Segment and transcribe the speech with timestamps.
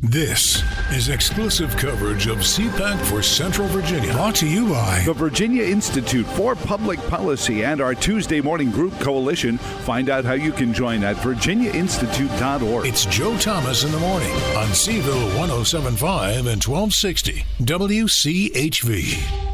[0.00, 0.62] This
[0.92, 4.12] is exclusive coverage of CPAC for Central Virginia.
[4.12, 8.92] Brought to you by the Virginia Institute for Public Policy and our Tuesday morning group
[9.00, 9.58] coalition.
[9.58, 12.86] Find out how you can join at virginiainstitute.org.
[12.86, 19.47] It's Joe Thomas in the morning on Seville 1075 and 1260 WCHV.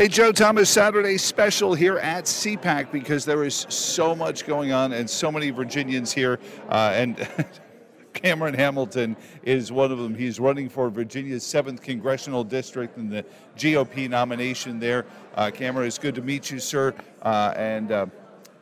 [0.00, 4.94] Hey, Joe Thomas, Saturday special here at CPAC because there is so much going on
[4.94, 6.40] and so many Virginians here.
[6.70, 7.28] Uh, and
[8.14, 10.14] Cameron Hamilton is one of them.
[10.14, 13.26] He's running for Virginia's 7th Congressional District in the
[13.58, 15.04] GOP nomination there.
[15.34, 16.94] Uh, Cameron, it's good to meet you, sir.
[17.20, 18.06] Uh, and uh,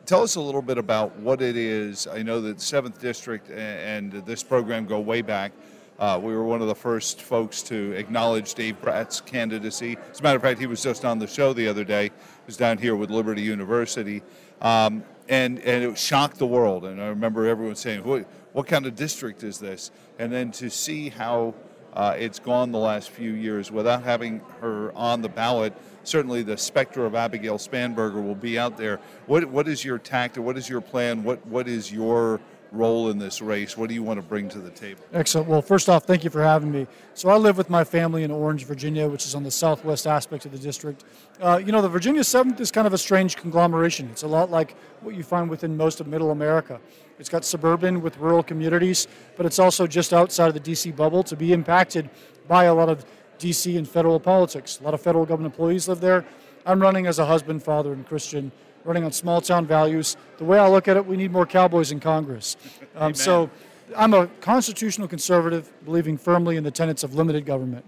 [0.05, 2.05] tell us a little bit about what it is.
[2.05, 5.53] I know that 7th District and this program go way back.
[5.99, 9.97] Uh, we were one of the first folks to acknowledge Dave Bratt's candidacy.
[10.09, 12.05] As a matter of fact, he was just on the show the other day.
[12.05, 12.11] He
[12.45, 14.23] was down here with Liberty University.
[14.61, 16.85] Um, and, and it shocked the world.
[16.85, 19.91] And I remember everyone saying, what, what kind of district is this?
[20.17, 21.53] And then to see how
[21.91, 26.57] uh, it's gone the last few years without having her on the ballot, certainly the
[26.57, 29.01] specter of Abigail Spanberger will be out there.
[29.25, 30.43] What, what is your tactic?
[30.43, 31.25] What is your plan?
[31.25, 32.39] What, what is your
[32.71, 33.77] role in this race?
[33.77, 35.01] What do you want to bring to the table?
[35.13, 35.47] Excellent.
[35.47, 36.87] Well, first off, thank you for having me.
[37.13, 40.45] So I live with my family in Orange, Virginia, which is on the southwest aspect
[40.45, 41.03] of the district.
[41.41, 44.09] Uh, you know, the Virginia 7th is kind of a strange conglomeration.
[44.11, 46.79] It's a lot like what you find within most of middle America.
[47.17, 50.91] It's got suburban with rural communities, but it's also just outside of the D.C.
[50.91, 52.09] bubble to be impacted
[52.47, 53.05] by a lot of
[53.39, 53.77] D.C.
[53.77, 54.79] and federal politics.
[54.79, 56.25] A lot of federal government employees live there.
[56.65, 58.51] I'm running as a husband, father, and Christian
[58.83, 60.17] running on small town values.
[60.37, 62.57] The way I look at it, we need more cowboys in Congress.
[62.95, 63.49] Um, so
[63.95, 67.85] I'm a constitutional conservative, believing firmly in the tenets of limited government.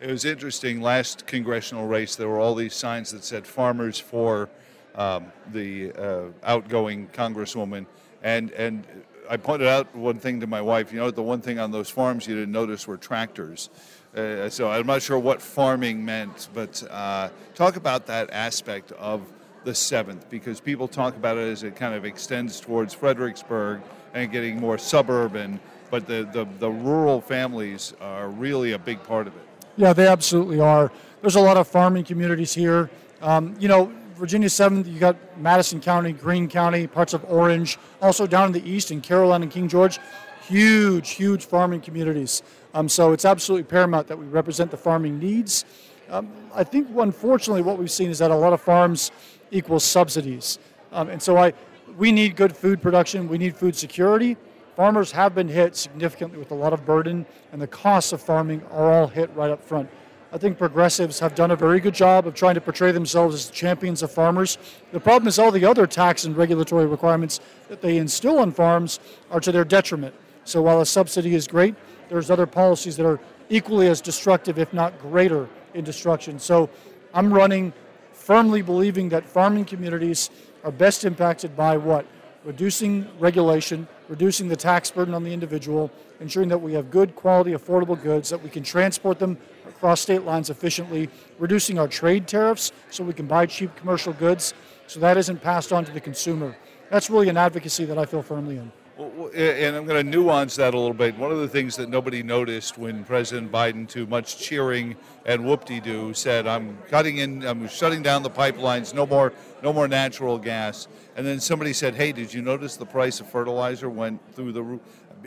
[0.00, 0.80] It was interesting.
[0.80, 4.48] Last congressional race, there were all these signs that said "Farmers for
[4.96, 7.86] um, the uh, outgoing congresswoman,"
[8.22, 8.84] and and
[9.30, 10.92] I pointed out one thing to my wife.
[10.92, 13.70] You know, the one thing on those farms you didn't notice were tractors.
[14.14, 19.22] Uh, so I'm not sure what farming meant, but uh, talk about that aspect of
[19.64, 23.80] the seventh because people talk about it as it kind of extends towards Fredericksburg
[24.14, 29.26] and getting more suburban, but the, the, the rural families are really a big part
[29.26, 29.42] of it.
[29.76, 30.92] Yeah, they absolutely are.
[31.20, 32.90] There's a lot of farming communities here.
[33.20, 38.26] Um, you know, Virginia 7th, you got Madison County, Greene County, parts of Orange, also
[38.26, 39.98] down in the east in Caroline and King George.
[40.46, 42.42] Huge, huge farming communities.
[42.74, 45.64] Um, so it's absolutely paramount that we represent the farming needs.
[46.10, 49.12] Um, I think, unfortunately, what we've seen is that a lot of farms
[49.52, 50.58] equals subsidies.
[50.90, 51.52] Um, and so I,
[51.96, 54.36] we need good food production, we need food security.
[54.74, 58.62] Farmers have been hit significantly with a lot of burden, and the costs of farming
[58.72, 59.88] are all hit right up front.
[60.32, 63.50] I think progressives have done a very good job of trying to portray themselves as
[63.50, 64.56] champions of farmers.
[64.90, 68.98] The problem is all the other tax and regulatory requirements that they instill on farms
[69.30, 70.14] are to their detriment.
[70.44, 71.74] So while a subsidy is great,
[72.08, 73.20] there's other policies that are
[73.50, 76.38] equally as destructive, if not greater, in destruction.
[76.38, 76.70] So
[77.12, 77.74] I'm running
[78.22, 80.30] firmly believing that farming communities
[80.62, 82.06] are best impacted by what?
[82.44, 85.90] Reducing regulation, reducing the tax burden on the individual,
[86.20, 89.36] ensuring that we have good quality, affordable goods, that we can transport them
[89.68, 91.08] across state lines efficiently,
[91.40, 94.54] reducing our trade tariffs so we can buy cheap commercial goods
[94.86, 96.56] so that isn't passed on to the consumer.
[96.90, 98.70] That's really an advocacy that I feel firmly in.
[99.02, 101.18] And I'm going to nuance that a little bit.
[101.18, 104.96] One of the things that nobody noticed when President Biden, to much cheering
[105.26, 108.94] and whoop-de-doo, said, "I'm cutting in, I'm shutting down the pipelines.
[108.94, 110.86] No more, no more natural gas."
[111.16, 114.62] And then somebody said, "Hey, did you notice the price of fertilizer went through the
[114.62, 114.80] roof?"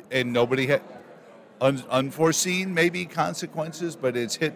[0.09, 0.81] And nobody had
[1.59, 4.53] un, unforeseen maybe consequences, but it's hit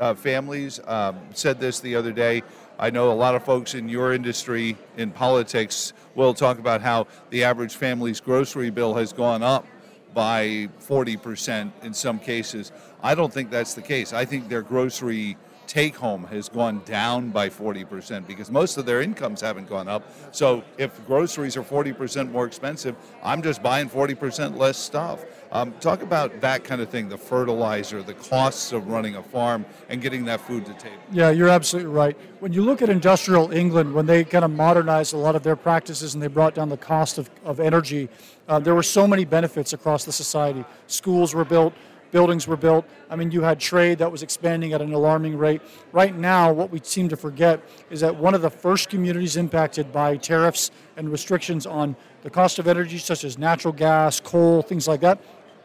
[0.00, 0.80] uh, families.
[0.86, 2.42] Um, said this the other day.
[2.78, 7.06] I know a lot of folks in your industry, in politics, will talk about how
[7.30, 9.66] the average family's grocery bill has gone up
[10.14, 12.72] by 40% in some cases.
[13.02, 14.12] I don't think that's the case.
[14.12, 15.36] I think their grocery
[15.66, 20.02] take home has gone down by 40% because most of their incomes haven't gone up.
[20.32, 25.24] So if groceries are 40% more expensive, I'm just buying 40% less stuff.
[25.52, 29.66] Um, talk about that kind of thing the fertilizer, the costs of running a farm,
[29.90, 30.96] and getting that food to table.
[31.10, 32.16] Yeah, you're absolutely right.
[32.40, 35.56] When you look at industrial England, when they kind of modernized a lot of their
[35.56, 38.08] practices and they brought down the cost of, of energy,
[38.48, 40.64] uh, there were so many benefits across the society.
[40.86, 41.74] Schools were built,
[42.12, 42.84] buildings were built.
[43.10, 45.60] I mean, you had trade that was expanding at an alarming rate.
[45.90, 47.60] Right now, what we seem to forget
[47.90, 52.60] is that one of the first communities impacted by tariffs and restrictions on the cost
[52.60, 55.18] of energy, such as natural gas, coal, things like that,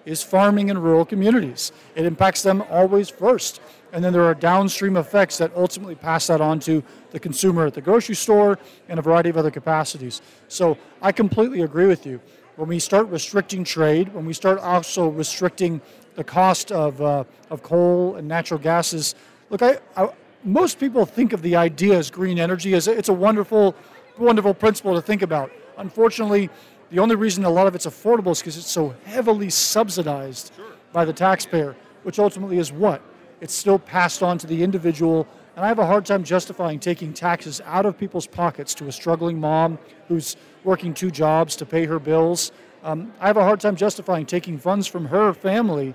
[0.05, 1.73] is farming in rural communities.
[1.93, 3.59] It impacts them always first.
[3.91, 7.73] And then there are downstream effects that ultimately pass that on to the consumer at
[7.73, 8.57] the grocery store
[8.87, 10.21] and a variety of other capacities.
[10.47, 12.21] So I completely agree with you.
[12.55, 15.81] When we start restricting trade, when we start also restricting
[16.17, 19.15] the cost of, uh, of coal and natural gases,
[19.49, 20.09] look, I, I,
[20.43, 23.75] most people think of the idea as green energy as a, it's a wonderful,
[24.17, 25.51] wonderful principle to think about.
[25.77, 26.49] Unfortunately,
[26.89, 30.65] the only reason a lot of it's affordable is because it's so heavily subsidized sure.
[30.91, 33.01] by the taxpayer, which ultimately is what?
[33.39, 35.27] It's still passed on to the individual.
[35.55, 38.91] And I have a hard time justifying taking taxes out of people's pockets to a
[38.91, 39.77] struggling mom
[40.07, 42.51] who's working two jobs to pay her bills.
[42.87, 45.93] Um, I have a hard time justifying taking funds from her family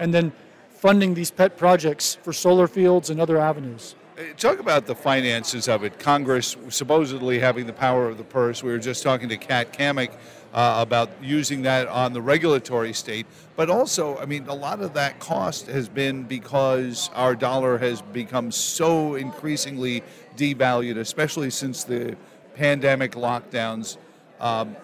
[0.00, 0.32] and then
[0.70, 3.94] funding these pet projects for solar fields and other avenues.
[4.18, 6.00] Uh, talk about the finances of it.
[6.00, 8.60] Congress supposedly having the power of the purse.
[8.60, 10.10] We were just talking to Kat Cammack
[10.52, 13.26] uh, about using that on the regulatory state.
[13.54, 18.02] But also, I mean, a lot of that cost has been because our dollar has
[18.02, 20.02] become so increasingly
[20.36, 22.16] devalued, especially since the
[22.56, 23.96] pandemic lockdowns
[24.40, 24.74] um,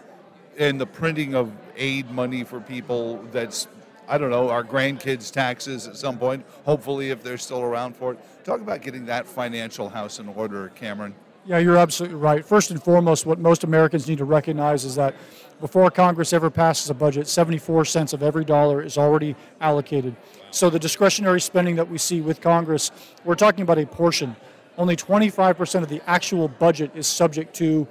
[0.59, 3.69] and the printing of aid money for people that's
[4.11, 8.13] I don't know, our grandkids' taxes at some point, hopefully, if they're still around for
[8.13, 8.19] it.
[8.43, 11.15] Talk about getting that financial house in order, Cameron.
[11.45, 12.43] Yeah, you're absolutely right.
[12.43, 15.15] First and foremost, what most Americans need to recognize is that
[15.61, 20.17] before Congress ever passes a budget, 74 cents of every dollar is already allocated.
[20.53, 22.91] So the discretionary spending that we see with Congress,
[23.25, 24.37] we're talking about a portion.
[24.79, 27.87] Only 25% of the actual budget is subject to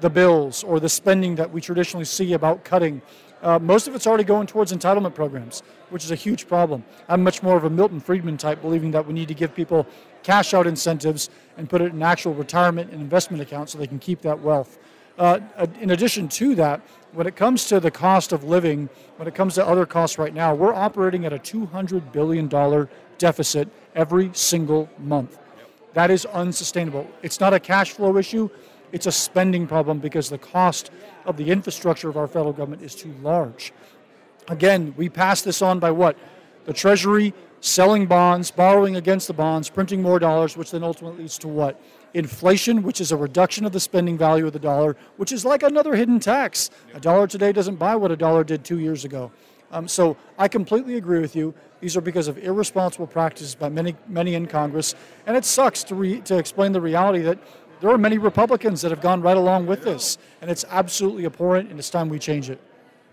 [0.00, 3.02] the bills or the spending that we traditionally see about cutting
[3.42, 6.84] uh, most of it's already going towards entitlement programs, which is a huge problem.
[7.08, 9.86] I'm much more of a Milton Friedman type, believing that we need to give people
[10.22, 13.98] cash out incentives and put it in actual retirement and investment accounts so they can
[13.98, 14.78] keep that wealth.
[15.18, 15.40] Uh,
[15.80, 16.80] in addition to that,
[17.12, 20.34] when it comes to the cost of living, when it comes to other costs right
[20.34, 25.38] now, we're operating at a $200 billion deficit every single month.
[25.94, 27.08] That is unsustainable.
[27.22, 28.48] It's not a cash flow issue,
[28.92, 30.90] it's a spending problem because the cost
[31.26, 33.72] of the infrastructure of our federal government is too large.
[34.48, 36.16] Again, we pass this on by what?
[36.64, 41.38] The Treasury selling bonds, borrowing against the bonds, printing more dollars, which then ultimately leads
[41.38, 41.80] to what?
[42.14, 45.62] Inflation, which is a reduction of the spending value of the dollar, which is like
[45.62, 46.70] another hidden tax.
[46.94, 49.30] A dollar today doesn't buy what a dollar did two years ago.
[49.70, 51.52] Um, so I completely agree with you.
[51.80, 54.94] These are because of irresponsible practices by many, many in Congress,
[55.26, 57.38] and it sucks to re- to explain the reality that
[57.80, 61.70] there are many Republicans that have gone right along with this, and it's absolutely abhorrent,
[61.70, 62.60] and it's time we change it.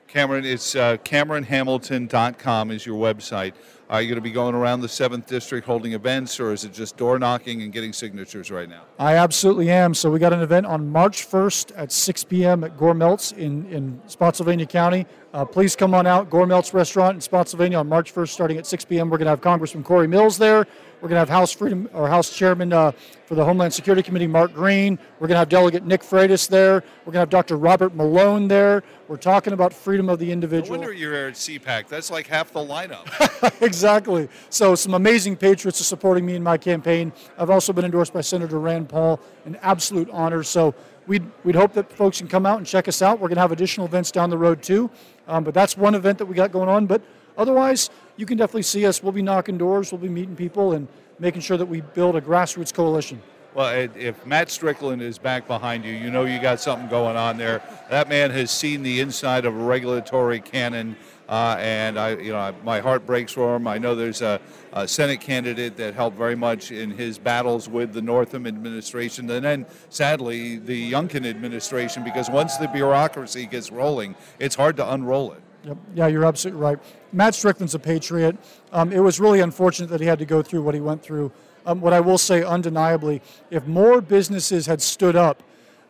[0.07, 3.53] Cameron, it's uh, CameronHamilton.com is your website.
[3.87, 6.73] Are you going to be going around the 7th District holding events, or is it
[6.73, 8.81] just door knocking and getting signatures right now?
[8.97, 9.93] I absolutely am.
[9.93, 12.63] So, we got an event on March 1st at 6 p.m.
[12.63, 15.05] at Gourmelt's in, in Spotsylvania County.
[15.35, 18.85] Uh, please come on out, Gourmelt's Restaurant in Spotsylvania on March 1st, starting at 6
[18.85, 19.09] p.m.
[19.09, 20.65] We're going to have Congressman Corey Mills there.
[21.01, 22.91] We're going to have House Freedom or House Chairman uh,
[23.25, 24.97] for the Homeland Security Committee, Mark Green.
[25.19, 26.83] We're going to have Delegate Nick Freitas there.
[27.05, 27.57] We're going to have Dr.
[27.57, 28.81] Robert Malone there.
[29.07, 30.77] We're talking about freedom of the individual.
[30.77, 31.89] No wonder you're here at CPAC.
[31.89, 33.05] That's like half the lineup.
[33.75, 34.29] exactly.
[34.49, 37.11] So some amazing patriots are supporting me in my campaign.
[37.37, 40.43] I've also been endorsed by Senator Rand Paul, an absolute honor.
[40.43, 40.73] So
[41.07, 43.19] we'd, we'd hope that folks can come out and check us out.
[43.19, 44.89] We're going to have additional events down the road too.
[45.27, 46.85] Um, but that's one event that we got going on.
[46.85, 47.01] But
[47.37, 49.03] otherwise, you can definitely see us.
[49.03, 50.87] We'll be knocking doors, we'll be meeting people, and
[51.19, 53.21] making sure that we build a grassroots coalition.
[53.55, 57.37] Well, if Matt Strickland is back behind you, you know you got something going on
[57.37, 57.61] there.
[57.89, 60.97] That man has seen the inside of a regulatory cannon,
[61.29, 63.65] uh, and I, you know, my heart breaks for him.
[63.65, 64.41] I know there's a,
[64.73, 69.45] a, Senate candidate that helped very much in his battles with the Northam administration, and
[69.45, 75.31] then sadly the Youngkin administration, because once the bureaucracy gets rolling, it's hard to unroll
[75.31, 75.41] it.
[75.63, 75.77] Yep.
[75.93, 76.77] Yeah, you're absolutely right.
[77.13, 78.35] Matt Strickland's a patriot.
[78.73, 81.31] Um, it was really unfortunate that he had to go through what he went through.
[81.65, 85.41] Um, what I will say undeniably, if more businesses had stood up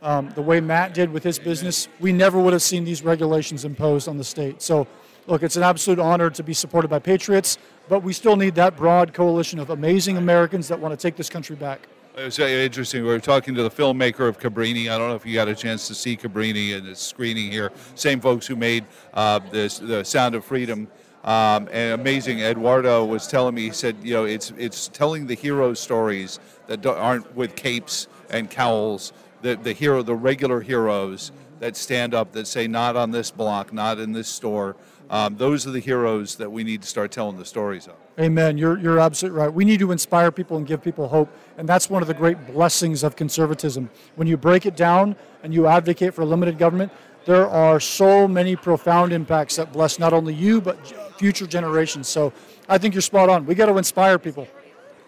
[0.01, 3.65] um, the way Matt did with his business, we never would have seen these regulations
[3.65, 4.61] imposed on the state.
[4.61, 4.87] So,
[5.27, 7.57] look, it's an absolute honor to be supported by patriots,
[7.89, 11.29] but we still need that broad coalition of amazing Americans that want to take this
[11.29, 11.87] country back.
[12.17, 13.01] It was interesting.
[13.01, 14.89] We were talking to the filmmaker of Cabrini.
[14.89, 17.73] I don't know if you got a chance to see Cabrini in the screening here.
[17.95, 20.87] Same folks who made uh, this, the Sound of Freedom.
[21.25, 22.39] Um, and amazing.
[22.39, 26.85] Eduardo was telling me, he said, you know, it's it's telling the hero stories that
[26.85, 29.11] aren't with capes and cowls.
[29.41, 33.73] The the hero, the regular heroes that stand up, that say, not on this block,
[33.73, 34.75] not in this store.
[35.09, 37.93] Um, those are the heroes that we need to start telling the stories of.
[38.19, 38.57] Amen.
[38.57, 39.53] You're, you're absolutely right.
[39.53, 41.29] We need to inspire people and give people hope.
[41.57, 43.89] And that's one of the great blessings of conservatism.
[44.15, 46.91] When you break it down and you advocate for limited government,
[47.25, 50.77] there are so many profound impacts that bless not only you, but
[51.17, 52.07] future generations.
[52.07, 52.31] So
[52.69, 53.45] I think you're spot on.
[53.45, 54.47] We got to inspire people.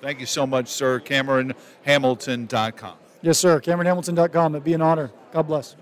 [0.01, 0.99] Thank you so much, sir.
[0.99, 2.95] CameronHamilton.com.
[3.21, 3.59] Yes, sir.
[3.59, 4.55] CameronHamilton.com.
[4.55, 5.11] It'd be an honor.
[5.31, 5.75] God bless.